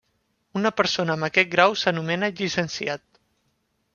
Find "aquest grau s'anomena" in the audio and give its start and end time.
1.27-2.31